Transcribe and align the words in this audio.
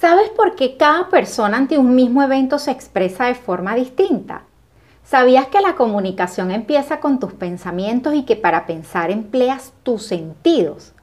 ¿Sabes 0.00 0.30
por 0.30 0.54
qué 0.54 0.78
cada 0.78 1.10
persona 1.10 1.58
ante 1.58 1.76
un 1.76 1.94
mismo 1.94 2.22
evento 2.22 2.58
se 2.58 2.70
expresa 2.70 3.26
de 3.26 3.34
forma 3.34 3.74
distinta? 3.74 4.44
¿Sabías 5.04 5.48
que 5.48 5.60
la 5.60 5.74
comunicación 5.74 6.50
empieza 6.50 7.00
con 7.00 7.20
tus 7.20 7.34
pensamientos 7.34 8.14
y 8.14 8.22
que 8.22 8.34
para 8.34 8.64
pensar 8.64 9.10
empleas 9.10 9.74
tus 9.82 10.06
sentidos? 10.06 10.94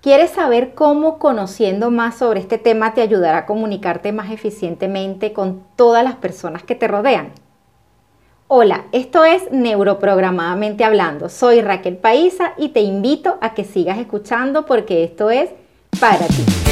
¿Quieres 0.00 0.30
saber 0.30 0.74
cómo 0.74 1.20
conociendo 1.20 1.92
más 1.92 2.16
sobre 2.16 2.40
este 2.40 2.58
tema 2.58 2.94
te 2.94 3.00
ayudará 3.00 3.38
a 3.38 3.46
comunicarte 3.46 4.10
más 4.10 4.32
eficientemente 4.32 5.32
con 5.32 5.62
todas 5.76 6.02
las 6.02 6.16
personas 6.16 6.64
que 6.64 6.74
te 6.74 6.88
rodean? 6.88 7.30
Hola, 8.48 8.86
esto 8.90 9.24
es 9.24 9.52
Neuroprogramadamente 9.52 10.82
Hablando. 10.82 11.28
Soy 11.28 11.60
Raquel 11.60 11.96
Paisa 11.96 12.54
y 12.56 12.70
te 12.70 12.80
invito 12.80 13.38
a 13.40 13.54
que 13.54 13.62
sigas 13.62 13.98
escuchando 13.98 14.66
porque 14.66 15.04
esto 15.04 15.30
es 15.30 15.50
para 16.00 16.26
ti. 16.26 16.65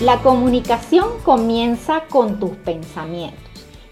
La 0.00 0.20
comunicación 0.20 1.10
comienza 1.22 2.06
con 2.08 2.40
tus 2.40 2.50
pensamientos 2.56 3.38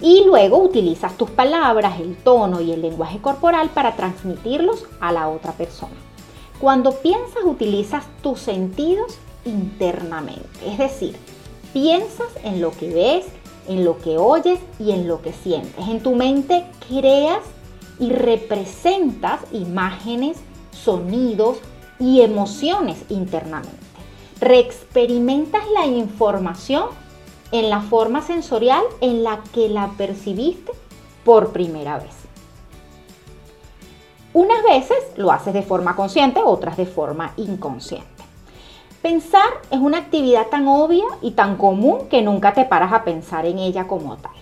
y 0.00 0.24
luego 0.24 0.58
utilizas 0.58 1.16
tus 1.16 1.30
palabras, 1.30 2.00
el 2.00 2.16
tono 2.16 2.60
y 2.60 2.72
el 2.72 2.82
lenguaje 2.82 3.20
corporal 3.20 3.70
para 3.70 3.94
transmitirlos 3.94 4.86
a 4.98 5.12
la 5.12 5.28
otra 5.28 5.52
persona. 5.52 5.94
Cuando 6.58 6.96
piensas 6.96 7.44
utilizas 7.44 8.04
tus 8.24 8.40
sentidos 8.40 9.18
internamente, 9.44 10.48
es 10.66 10.78
decir, 10.78 11.14
piensas 11.72 12.30
en 12.42 12.60
lo 12.60 12.72
que 12.72 12.92
ves, 12.92 13.26
en 13.68 13.84
lo 13.84 13.98
que 13.98 14.18
oyes 14.18 14.58
y 14.80 14.90
en 14.90 15.06
lo 15.06 15.22
que 15.22 15.32
sientes. 15.32 15.86
En 15.86 16.02
tu 16.02 16.16
mente 16.16 16.64
creas 16.88 17.44
y 18.00 18.10
representas 18.10 19.38
imágenes, 19.52 20.38
sonidos 20.72 21.58
y 22.00 22.22
emociones 22.22 22.96
internamente 23.10 23.81
reexperimentas 24.42 25.62
la 25.72 25.86
información 25.86 26.86
en 27.52 27.70
la 27.70 27.80
forma 27.80 28.22
sensorial 28.22 28.82
en 29.00 29.22
la 29.22 29.40
que 29.54 29.68
la 29.68 29.92
percibiste 29.96 30.72
por 31.24 31.52
primera 31.52 31.98
vez. 31.98 32.14
Unas 34.34 34.64
veces 34.64 34.98
lo 35.16 35.30
haces 35.30 35.54
de 35.54 35.62
forma 35.62 35.94
consciente, 35.94 36.42
otras 36.42 36.76
de 36.76 36.86
forma 36.86 37.32
inconsciente. 37.36 38.08
Pensar 39.00 39.46
es 39.70 39.78
una 39.78 39.98
actividad 39.98 40.48
tan 40.48 40.66
obvia 40.66 41.04
y 41.20 41.32
tan 41.32 41.56
común 41.56 42.08
que 42.08 42.22
nunca 42.22 42.52
te 42.52 42.64
paras 42.64 42.92
a 42.92 43.04
pensar 43.04 43.46
en 43.46 43.60
ella 43.60 43.86
como 43.86 44.16
tal. 44.16 44.32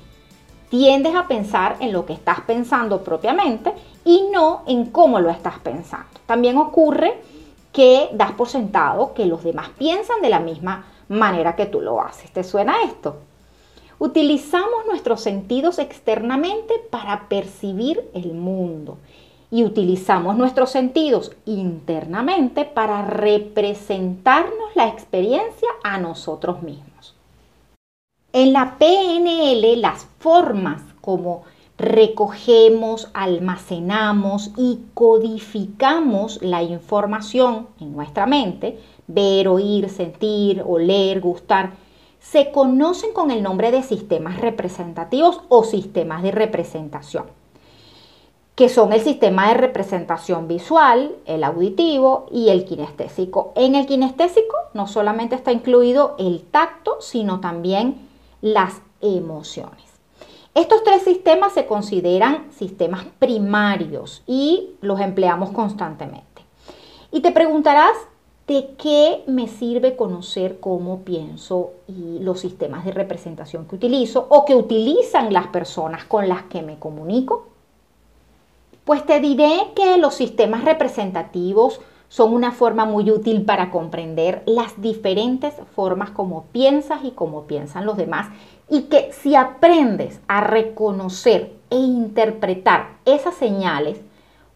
Tiendes 0.70 1.14
a 1.14 1.28
pensar 1.28 1.76
en 1.80 1.92
lo 1.92 2.06
que 2.06 2.14
estás 2.14 2.40
pensando 2.42 3.04
propiamente 3.04 3.74
y 4.06 4.30
no 4.32 4.62
en 4.66 4.86
cómo 4.86 5.20
lo 5.20 5.28
estás 5.28 5.58
pensando. 5.58 6.08
También 6.24 6.56
ocurre 6.56 7.20
que 7.72 8.08
das 8.12 8.32
por 8.32 8.48
sentado 8.48 9.14
que 9.14 9.26
los 9.26 9.44
demás 9.44 9.70
piensan 9.78 10.20
de 10.20 10.28
la 10.28 10.40
misma 10.40 10.86
manera 11.08 11.56
que 11.56 11.66
tú 11.66 11.80
lo 11.80 12.00
haces. 12.00 12.30
¿Te 12.32 12.44
suena 12.44 12.82
esto? 12.84 13.16
Utilizamos 13.98 14.86
nuestros 14.86 15.20
sentidos 15.20 15.78
externamente 15.78 16.74
para 16.90 17.28
percibir 17.28 18.08
el 18.14 18.32
mundo 18.32 18.96
y 19.50 19.64
utilizamos 19.64 20.36
nuestros 20.36 20.70
sentidos 20.70 21.32
internamente 21.44 22.64
para 22.64 23.04
representarnos 23.04 24.74
la 24.74 24.88
experiencia 24.88 25.68
a 25.82 25.98
nosotros 25.98 26.62
mismos. 26.62 27.14
En 28.32 28.52
la 28.52 28.76
PNL 28.78 29.80
las 29.80 30.06
formas 30.20 30.82
como 31.00 31.42
recogemos, 31.80 33.08
almacenamos 33.14 34.50
y 34.56 34.80
codificamos 34.94 36.40
la 36.42 36.62
información 36.62 37.68
en 37.80 37.92
nuestra 37.92 38.26
mente, 38.26 38.78
ver, 39.06 39.48
oír, 39.48 39.88
sentir, 39.88 40.62
oler, 40.66 41.20
gustar, 41.20 41.72
se 42.20 42.52
conocen 42.52 43.12
con 43.12 43.30
el 43.30 43.42
nombre 43.42 43.70
de 43.70 43.82
sistemas 43.82 44.40
representativos 44.40 45.40
o 45.48 45.64
sistemas 45.64 46.22
de 46.22 46.30
representación, 46.30 47.24
que 48.54 48.68
son 48.68 48.92
el 48.92 49.00
sistema 49.00 49.48
de 49.48 49.54
representación 49.54 50.46
visual, 50.46 51.16
el 51.24 51.42
auditivo 51.44 52.26
y 52.30 52.50
el 52.50 52.66
kinestésico. 52.66 53.52
En 53.56 53.74
el 53.74 53.86
kinestésico 53.86 54.56
no 54.74 54.86
solamente 54.86 55.34
está 55.34 55.50
incluido 55.50 56.14
el 56.18 56.42
tacto, 56.42 56.98
sino 57.00 57.40
también 57.40 58.06
las 58.42 58.82
emociones. 59.00 59.89
Estos 60.54 60.82
tres 60.82 61.02
sistemas 61.02 61.52
se 61.52 61.66
consideran 61.66 62.50
sistemas 62.50 63.04
primarios 63.20 64.22
y 64.26 64.70
los 64.80 65.00
empleamos 65.00 65.50
constantemente. 65.50 66.42
Y 67.12 67.20
te 67.20 67.30
preguntarás, 67.30 67.96
¿de 68.48 68.74
qué 68.76 69.22
me 69.28 69.46
sirve 69.46 69.94
conocer 69.94 70.58
cómo 70.58 71.00
pienso 71.00 71.70
y 71.86 72.18
los 72.18 72.40
sistemas 72.40 72.84
de 72.84 72.90
representación 72.90 73.66
que 73.66 73.76
utilizo 73.76 74.26
o 74.28 74.44
que 74.44 74.56
utilizan 74.56 75.32
las 75.32 75.46
personas 75.48 76.04
con 76.04 76.28
las 76.28 76.42
que 76.44 76.62
me 76.62 76.80
comunico? 76.80 77.46
Pues 78.84 79.06
te 79.06 79.20
diré 79.20 79.68
que 79.76 79.98
los 79.98 80.14
sistemas 80.14 80.64
representativos 80.64 81.80
son 82.08 82.34
una 82.34 82.50
forma 82.50 82.86
muy 82.86 83.08
útil 83.12 83.44
para 83.44 83.70
comprender 83.70 84.42
las 84.46 84.80
diferentes 84.82 85.54
formas 85.76 86.10
como 86.10 86.46
piensas 86.46 87.04
y 87.04 87.12
cómo 87.12 87.44
piensan 87.44 87.86
los 87.86 87.96
demás 87.96 88.30
y 88.70 88.82
que 88.82 89.12
si 89.12 89.34
aprendes 89.34 90.20
a 90.28 90.40
reconocer 90.40 91.52
e 91.70 91.76
interpretar 91.76 92.98
esas 93.04 93.34
señales 93.34 94.00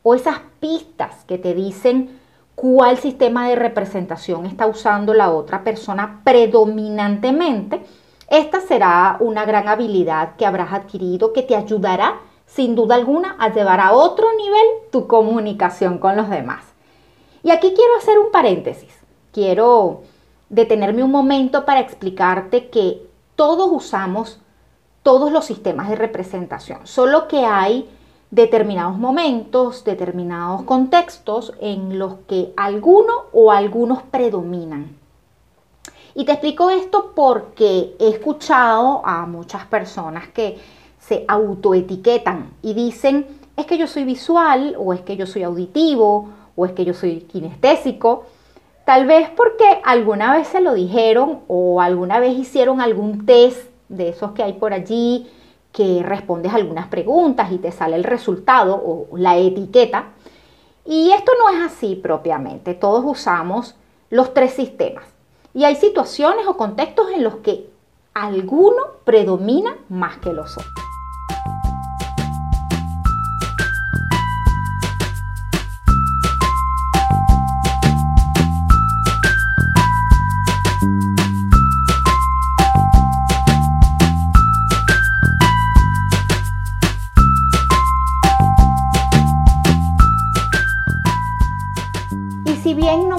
o 0.05 0.15
esas 0.15 0.39
pistas 0.61 1.25
que 1.25 1.37
te 1.37 1.53
dicen 1.53 2.21
cuál 2.55 2.97
sistema 2.97 3.49
de 3.49 3.57
representación 3.57 4.47
está 4.47 4.67
usando 4.67 5.13
la 5.13 5.33
otra 5.33 5.65
persona 5.65 6.21
predominantemente, 6.23 7.85
esta 8.29 8.61
será 8.61 9.17
una 9.19 9.45
gran 9.45 9.69
habilidad 9.69 10.37
que 10.37 10.47
habrás 10.47 10.73
adquirido 10.73 11.33
que 11.33 11.43
te 11.43 11.57
ayudará 11.57 12.21
sin 12.47 12.77
duda 12.77 12.95
alguna 12.95 13.37
a 13.41 13.53
llevar 13.53 13.81
a 13.81 13.93
otro 13.93 14.29
nivel 14.37 14.67
tu 14.93 15.09
comunicación 15.09 15.99
con 15.99 16.17
los 16.17 16.31
demás. 16.31 16.65
Y 17.43 17.51
aquí 17.51 17.75
quiero 17.75 17.97
hacer 17.99 18.19
un 18.19 18.31
paréntesis. 18.31 18.97
Quiero 19.33 20.03
detenerme 20.49 21.03
un 21.03 21.11
momento 21.11 21.65
para 21.65 21.81
explicarte 21.81 22.69
que 22.69 23.03
todos 23.37 23.69
usamos 23.71 24.41
todos 25.03 25.31
los 25.31 25.45
sistemas 25.45 25.89
de 25.91 25.97
representación, 25.97 26.87
solo 26.87 27.29
que 27.29 27.45
hay 27.45 27.89
determinados 28.31 28.99
momentos, 28.99 29.85
determinados 29.85 30.63
contextos 30.63 31.53
en 31.61 31.99
los 31.99 32.15
que 32.27 32.53
alguno 32.57 33.27
o 33.33 33.53
algunos 33.53 34.03
predominan. 34.03 34.97
Y 36.15 36.25
te 36.25 36.33
explico 36.33 36.71
esto 36.71 37.13
porque 37.15 37.95
he 37.99 38.09
escuchado 38.09 39.03
a 39.05 39.27
muchas 39.27 39.67
personas 39.67 40.29
que 40.29 40.59
se 40.99 41.25
autoetiquetan 41.29 42.55
y 42.63 42.73
dicen, 42.73 43.27
es 43.57 43.67
que 43.67 43.77
yo 43.77 43.87
soy 43.87 44.05
visual 44.05 44.75
o 44.79 44.93
es 44.93 45.01
que 45.03 45.17
yo 45.17 45.27
soy 45.27 45.43
auditivo 45.43 46.31
o 46.57 46.67
es 46.67 46.73
que 46.73 46.85
yo 46.85 46.95
soy 46.95 47.21
kinestésico 47.21 48.25
Tal 48.85 49.07
vez 49.07 49.31
porque 49.31 49.65
alguna 49.83 50.37
vez 50.37 50.49
se 50.49 50.61
lo 50.61 50.75
dijeron 50.75 51.41
o 51.49 51.81
alguna 51.81 52.21
vez 52.21 52.37
hicieron 52.37 52.81
algún 52.81 53.25
test 53.25 53.71
de 53.89 54.11
esos 54.11 54.33
que 54.33 54.43
hay 54.43 54.55
por 54.55 54.75
allí 54.75 55.31
que 55.73 56.03
respondes 56.05 56.53
algunas 56.53 56.87
preguntas 56.89 57.51
y 57.51 57.59
te 57.59 57.73
sale 57.73 57.97
el 57.97 58.05
resultado 58.05 58.77
o 58.77 59.09
la 59.17 59.37
etiqueta. 59.39 60.13
Y 60.85 61.11
esto 61.13 61.33
no 61.39 61.49
es 61.49 61.65
así 61.65 61.97
propiamente. 61.97 62.75
Todos 62.75 63.05
usamos 63.07 63.75
los 64.11 64.35
tres 64.35 64.53
sistemas. 64.53 65.05
Y 65.55 65.65
hay 65.65 65.77
situaciones 65.77 66.47
o 66.47 66.57
contextos 66.57 67.11
en 67.11 67.25
los 67.25 67.37
que 67.37 67.69
alguno 68.13 68.83
predomina 69.05 69.77
más 69.89 70.19
que 70.19 70.33
los 70.33 70.53
otros. 70.57 70.94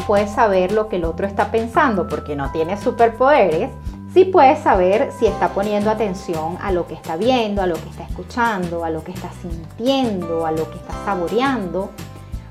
Puedes 0.07 0.31
saber 0.31 0.72
lo 0.72 0.90
que 0.90 0.98
el 0.98 1.06
otro 1.06 1.28
está 1.28 1.52
pensando 1.52 2.07
porque 2.07 2.36
no 2.36 2.52
tiene 2.52 2.78
superpoderes, 2.78 3.72
Sí 4.16 4.24
puedes 4.24 4.60
saber 4.60 5.12
si 5.19 5.25
está 5.25 5.50
poniendo 5.50 5.92
atención 5.92 6.57
a 6.62 6.72
lo 6.72 6.88
que 6.88 6.94
está 6.94 7.18
viendo, 7.18 7.62
a 7.62 7.68
lo 7.68 7.75
que 7.75 7.90
está 7.90 8.04
escuchando, 8.04 8.86
a 8.86 8.90
lo 8.90 9.04
que 9.04 9.12
está 9.12 9.30
sintiendo, 9.42 10.46
a 10.46 10.54
lo 10.54 10.72
que 10.72 10.78
está 10.78 10.94
saboreando. 11.04 11.90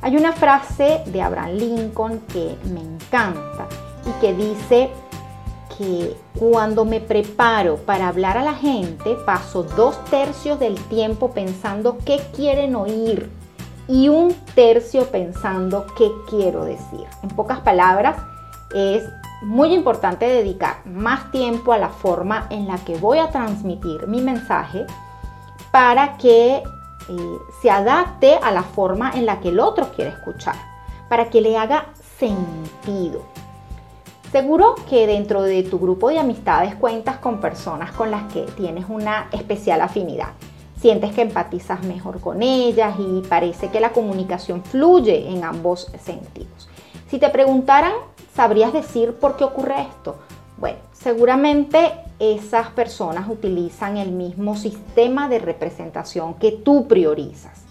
Hay 0.03 0.15
una 0.19 0.35
frase 0.35 1.01
de 1.07 1.23
Abraham 1.23 1.53
Lincoln 1.53 2.21
que 2.31 2.59
me 2.71 2.81
encanta 2.81 3.67
y 4.07 4.21
que 4.21 4.35
dice 4.35 4.91
que 5.79 6.15
cuando 6.39 6.85
me 6.85 7.01
preparo 7.01 7.79
para 7.79 8.09
hablar 8.09 8.37
a 8.37 8.45
la 8.45 8.53
gente 8.53 9.17
paso 9.25 9.63
dos 9.63 10.05
tercios 10.11 10.61
del 10.61 10.75
tiempo 10.75 11.31
pensando 11.31 11.97
qué 12.05 12.21
quieren 12.37 12.77
oír 12.77 13.31
y 13.89 14.09
un 14.09 14.35
tercio 14.55 15.07
pensando 15.11 15.87
qué 15.97 16.11
quiero 16.29 16.65
decir. 16.65 17.07
En 17.23 17.29
pocas 17.31 17.61
palabras, 17.61 18.17
es 18.75 19.05
muy 19.43 19.75
importante 19.75 20.27
dedicar 20.27 20.85
más 20.87 21.31
tiempo 21.31 21.73
a 21.73 21.79
la 21.79 21.91
forma 21.91 22.47
en 22.51 22.67
la 22.67 22.79
que 22.79 22.97
voy 22.97 23.19
a 23.19 23.31
transmitir 23.31 24.07
mi 24.07 24.21
mensaje 24.21 24.87
para 25.71 26.17
que 26.17 26.57
eh, 27.09 27.39
se 27.61 27.71
adapte 27.71 28.37
a 28.37 28.51
la 28.51 28.63
forma 28.63 29.13
en 29.15 29.27
la 29.27 29.41
que 29.41 29.51
el 29.51 29.61
otro 29.61 29.91
quiere 29.95 30.11
escuchar, 30.11 30.57
para 31.09 31.29
que 31.29 31.41
le 31.41 31.59
haga 31.59 31.87
sentido. 32.19 33.23
Seguro 34.33 34.75
que 34.89 35.07
dentro 35.07 35.43
de 35.43 35.63
tu 35.63 35.79
grupo 35.79 36.09
de 36.09 36.19
amistades 36.19 36.75
cuentas 36.75 37.19
con 37.19 37.41
personas 37.41 37.93
con 37.93 38.11
las 38.11 38.33
que 38.33 38.43
tienes 38.57 38.87
una 38.89 39.29
especial 39.31 39.81
afinidad. 39.81 40.29
Sientes 40.85 41.15
que 41.15 41.23
empatizas 41.23 41.83
mejor 41.83 42.21
con 42.21 42.43
ellas 42.43 42.95
y 42.99 43.23
parece 43.27 43.71
que 43.71 43.81
la 43.81 43.95
comunicación 43.95 44.63
fluye 44.63 45.31
en 45.31 45.43
ambos 45.43 45.91
sentidos. 45.99 46.69
Si 47.09 47.19
te 47.19 47.31
preguntaran 47.31 47.95
¿Sabrías 48.35 48.73
decir 48.73 49.15
por 49.15 49.37
qué 49.37 49.45
ocurre 49.45 49.83
esto? 49.83 50.17
Bueno, 50.59 50.79
seguramente 50.93 51.93
esas 52.19 52.69
personas 52.71 53.29
utilizan 53.29 53.97
el 53.97 54.11
mismo 54.11 54.57
sistema 54.57 55.29
de 55.29 55.39
representación 55.39 56.35
que 56.35 56.51
tú 56.51 56.89
priorizas. 56.89 57.63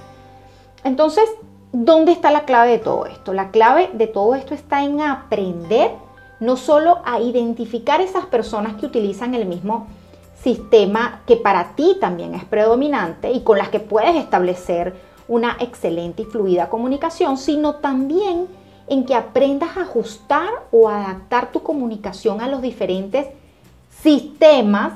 Entonces, 0.86 1.30
¿dónde 1.74 2.14
está 2.14 2.32
la 2.32 2.46
clave 2.46 2.72
de 2.72 2.80
todo 2.80 3.06
esto? 3.08 3.34
La 3.34 3.52
clave 3.52 3.90
de 3.94 4.08
todo 4.08 4.36
esto 4.36 4.54
está 4.54 4.84
en 4.84 5.02
aprender 5.02 5.92
no 6.40 6.56
solo 6.56 7.02
a 7.04 7.20
identificar 7.20 8.00
esas 8.00 8.26
personas 8.28 8.76
que 8.76 8.86
utilizan 8.86 9.36
el 9.36 9.46
mismo 9.46 9.80
sistema 9.80 10.03
que 11.26 11.38
para 11.38 11.76
ti 11.76 11.98
también 12.00 12.36
es 12.36 12.44
predominante 12.44 13.32
y 13.32 13.42
con 13.42 13.58
las 13.58 13.70
que 13.70 13.80
puedes 13.80 14.16
establecer 14.16 14.94
una 15.28 15.56
excelente 15.60 16.24
y 16.24 16.26
fluida 16.26 16.70
comunicación, 16.70 17.38
sino 17.38 17.76
también 17.76 18.48
en 18.88 19.06
que 19.06 19.16
aprendas 19.16 19.78
a 19.78 19.84
ajustar 19.84 20.50
o 20.72 20.90
adaptar 20.90 21.52
tu 21.52 21.64
comunicación 21.64 22.42
a 22.42 22.50
los 22.50 22.62
diferentes 22.62 23.28
sistemas 24.02 24.94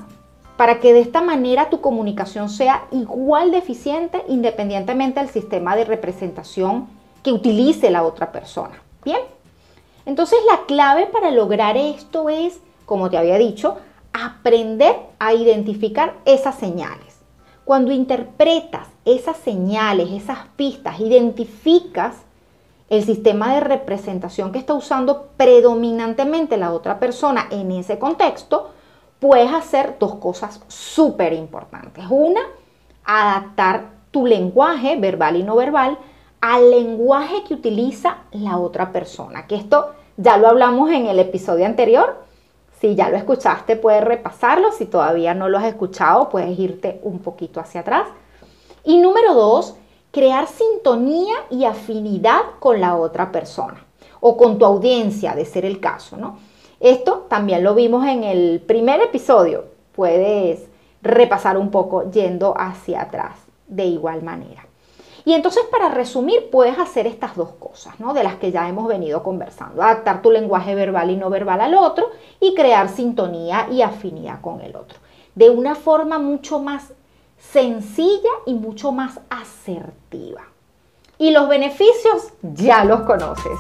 para 0.58 0.80
que 0.80 0.94
de 0.94 1.00
esta 1.00 1.22
manera 1.22 1.70
tu 1.70 1.80
comunicación 1.80 2.50
sea 2.50 2.86
igual 2.92 3.52
de 3.52 3.60
eficiente 3.60 4.24
independientemente 4.28 5.20
del 5.20 5.30
sistema 5.30 5.76
de 5.76 5.86
representación 5.86 6.88
que 7.24 7.32
utilice 7.32 7.90
la 7.90 8.04
otra 8.04 8.32
persona. 8.32 8.82
Bien, 9.06 9.22
entonces 10.06 10.40
la 10.52 10.66
clave 10.66 11.06
para 11.06 11.32
lograr 11.32 11.78
esto 11.78 12.28
es, 12.28 12.60
como 12.86 13.10
te 13.10 13.18
había 13.18 13.38
dicho, 13.38 13.78
aprender 14.26 14.96
a 15.20 15.34
identificar 15.34 16.16
esas 16.26 16.56
señales. 16.56 17.22
Cuando 17.66 17.92
interpretas 17.92 18.88
esas 19.06 19.38
señales, 19.38 20.10
esas 20.12 20.40
pistas, 20.56 21.00
identificas 21.00 22.16
el 22.90 23.04
sistema 23.04 23.54
de 23.54 23.60
representación 23.60 24.52
que 24.52 24.60
está 24.60 24.74
usando 24.74 25.28
predominantemente 25.36 26.56
la 26.58 26.72
otra 26.72 27.00
persona 27.00 27.48
en 27.52 27.72
ese 27.72 28.00
contexto, 28.00 28.72
puedes 29.20 29.52
hacer 29.52 29.98
dos 30.00 30.16
cosas 30.16 30.62
súper 30.68 31.34
importantes. 31.34 32.06
Una, 32.10 32.42
adaptar 33.04 33.98
tu 34.12 34.26
lenguaje 34.26 34.96
verbal 34.96 35.36
y 35.36 35.44
no 35.44 35.56
verbal 35.56 35.98
al 36.40 36.70
lenguaje 36.70 37.44
que 37.48 37.56
utiliza 37.56 38.20
la 38.32 38.58
otra 38.58 38.92
persona, 38.92 39.48
que 39.48 39.56
esto 39.56 39.92
ya 40.18 40.38
lo 40.38 40.48
hablamos 40.48 40.92
en 40.92 41.08
el 41.08 41.20
episodio 41.20 41.66
anterior. 41.66 42.27
Si 42.80 42.96
ya 42.96 43.10
lo 43.10 43.18
escuchaste, 43.18 43.76
puedes 43.76 44.04
repasarlo. 44.04 44.72
Si 44.72 44.86
todavía 44.86 45.34
no 45.34 45.50
lo 45.50 45.58
has 45.58 45.66
escuchado, 45.66 46.30
puedes 46.30 46.58
irte 46.60 47.00
un 47.04 47.20
poquito 47.20 47.60
hacia 47.60 47.82
atrás. 47.82 48.08
Y 48.84 49.00
número 49.00 49.34
dos, 49.34 49.76
crear 50.12 50.48
sintonía 50.48 51.36
y 51.50 51.66
afinidad 51.66 52.42
con 52.60 52.80
la 52.80 52.96
otra 52.96 53.32
persona 53.32 53.84
o 54.20 54.38
con 54.38 54.58
tu 54.58 54.66
audiencia, 54.66 55.34
de 55.34 55.46
ser 55.46 55.66
el 55.66 55.80
caso, 55.80 56.18
¿no? 56.18 56.38
Esto 56.80 57.26
también 57.28 57.64
lo 57.64 57.74
vimos 57.74 58.06
en 58.08 58.24
el 58.24 58.62
primer 58.62 59.02
episodio. 59.02 59.66
Puedes 59.96 60.68
repasar 61.02 61.58
un 61.58 61.72
poco 61.72 62.10
yendo 62.12 62.54
hacia 62.58 63.02
atrás 63.02 63.36
de 63.68 63.86
igual 63.86 64.22
manera. 64.22 64.67
Y 65.28 65.34
entonces 65.34 65.66
para 65.70 65.90
resumir 65.90 66.50
puedes 66.50 66.80
hacer 66.80 67.06
estas 67.06 67.36
dos 67.36 67.50
cosas, 67.60 68.00
¿no? 68.00 68.14
De 68.14 68.24
las 68.24 68.36
que 68.36 68.50
ya 68.50 68.70
hemos 68.70 68.88
venido 68.88 69.24
conversando. 69.24 69.84
Adaptar 69.84 70.22
tu 70.22 70.32
lenguaje 70.32 70.74
verbal 70.74 71.12
y 71.12 71.18
no 71.18 71.30
verbal 71.30 71.60
al 71.60 71.74
otro 71.74 72.12
y 72.40 72.56
crear 72.56 72.88
sintonía 72.88 73.68
y 73.70 73.82
afinidad 73.82 74.40
con 74.40 74.62
el 74.62 74.78
otro. 74.78 75.00
De 75.36 75.50
una 75.50 75.76
forma 75.76 76.18
mucho 76.18 76.60
más 76.60 76.94
sencilla 77.38 78.30
y 78.46 78.54
mucho 78.54 78.94
más 78.94 79.20
asertiva. 79.30 80.44
Y 81.18 81.32
los 81.32 81.50
beneficios 81.50 82.32
ya 82.42 82.86
los 82.86 83.02
conoces. 83.02 83.60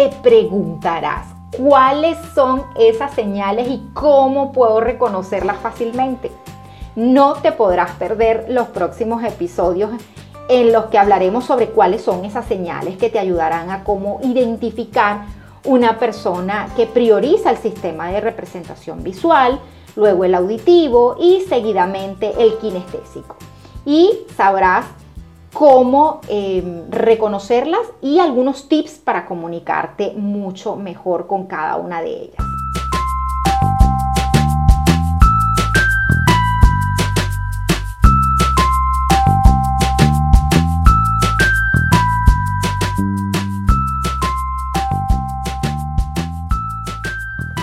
Te 0.00 0.08
preguntarás, 0.22 1.26
cuáles 1.58 2.16
son 2.34 2.64
esas 2.74 3.12
señales 3.12 3.68
y 3.68 3.82
cómo 3.92 4.50
puedo 4.50 4.80
reconocerlas 4.80 5.58
fácilmente. 5.58 6.30
No 6.96 7.34
te 7.34 7.52
podrás 7.52 7.90
perder 7.96 8.46
los 8.48 8.68
próximos 8.68 9.22
episodios 9.22 9.90
en 10.48 10.72
los 10.72 10.86
que 10.86 10.96
hablaremos 10.96 11.44
sobre 11.44 11.68
cuáles 11.68 12.00
son 12.00 12.24
esas 12.24 12.46
señales 12.46 12.96
que 12.96 13.10
te 13.10 13.18
ayudarán 13.18 13.68
a 13.68 13.84
cómo 13.84 14.20
identificar 14.22 15.26
una 15.66 15.98
persona 15.98 16.70
que 16.76 16.86
prioriza 16.86 17.50
el 17.50 17.58
sistema 17.58 18.10
de 18.10 18.22
representación 18.22 19.02
visual, 19.02 19.60
luego 19.96 20.24
el 20.24 20.34
auditivo 20.34 21.16
y 21.20 21.42
seguidamente 21.42 22.32
el 22.38 22.56
kinestésico. 22.56 23.36
Y 23.84 24.10
sabrás 24.34 24.86
cómo 25.52 26.20
em, 26.28 26.90
reconocerlas 26.90 27.86
y 28.00 28.18
algunos 28.18 28.68
tips 28.68 28.98
para 28.98 29.26
comunicarte 29.26 30.12
mucho 30.16 30.76
mejor 30.76 31.26
con 31.26 31.46
cada 31.46 31.76
una 31.76 32.00
de 32.00 32.10
ellas. 32.10 32.44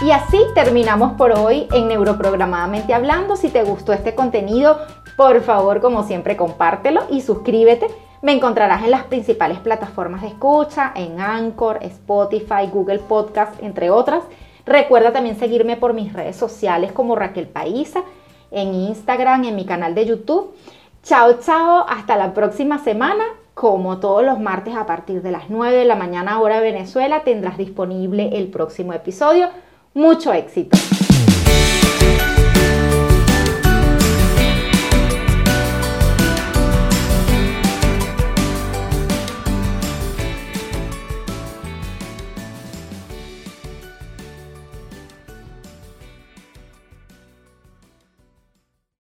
Y 0.07 0.11
así 0.11 0.39
terminamos 0.55 1.17
por 1.17 1.33
hoy 1.33 1.67
en 1.73 1.89
Neuroprogramadamente 1.89 2.93
Hablando. 2.93 3.35
Si 3.35 3.49
te 3.49 3.63
gustó 3.63 3.91
este 3.91 4.15
contenido, 4.15 4.79
por 5.17 5.41
favor, 5.41 5.81
como 5.81 6.03
siempre, 6.03 6.37
compártelo 6.37 7.01
y 7.09 7.21
suscríbete. 7.21 7.87
Me 8.21 8.33
encontrarás 8.33 8.83
en 8.83 8.91
las 8.91 9.03
principales 9.03 9.57
plataformas 9.57 10.21
de 10.21 10.27
escucha, 10.27 10.91
en 10.95 11.19
Anchor, 11.19 11.79
Spotify, 11.81 12.67
Google 12.71 12.99
Podcast, 12.99 13.61
entre 13.63 13.89
otras. 13.89 14.23
Recuerda 14.65 15.11
también 15.11 15.37
seguirme 15.39 15.75
por 15.75 15.93
mis 15.93 16.13
redes 16.13 16.35
sociales 16.35 16.91
como 16.91 17.15
Raquel 17.15 17.47
Paisa, 17.47 18.03
en 18.51 18.75
Instagram, 18.75 19.45
en 19.45 19.55
mi 19.55 19.65
canal 19.65 19.95
de 19.95 20.05
YouTube. 20.05 20.53
Chao, 21.01 21.39
chao, 21.39 21.85
hasta 21.89 22.15
la 22.15 22.33
próxima 22.35 22.77
semana. 22.77 23.23
Como 23.55 23.99
todos 23.99 24.23
los 24.23 24.39
martes 24.39 24.75
a 24.75 24.85
partir 24.85 25.23
de 25.23 25.31
las 25.31 25.49
9 25.49 25.75
de 25.75 25.85
la 25.85 25.95
mañana 25.95 26.39
hora 26.39 26.57
de 26.57 26.71
Venezuela, 26.71 27.23
tendrás 27.23 27.57
disponible 27.57 28.37
el 28.37 28.49
próximo 28.49 28.93
episodio. 28.93 29.49
Mucho 29.95 30.31
éxito. 30.31 30.77